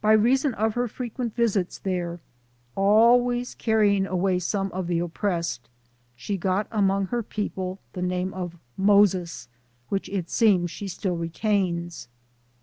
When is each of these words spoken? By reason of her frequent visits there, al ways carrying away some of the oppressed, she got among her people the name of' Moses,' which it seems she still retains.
By 0.00 0.12
reason 0.12 0.54
of 0.54 0.72
her 0.72 0.88
frequent 0.88 1.34
visits 1.34 1.76
there, 1.78 2.18
al 2.78 3.20
ways 3.20 3.54
carrying 3.54 4.06
away 4.06 4.38
some 4.38 4.72
of 4.72 4.86
the 4.86 5.00
oppressed, 5.00 5.68
she 6.16 6.38
got 6.38 6.66
among 6.70 7.08
her 7.08 7.22
people 7.22 7.78
the 7.92 8.00
name 8.00 8.32
of' 8.32 8.56
Moses,' 8.94 9.48
which 9.90 10.08
it 10.08 10.30
seems 10.30 10.70
she 10.70 10.88
still 10.88 11.18
retains. 11.18 12.08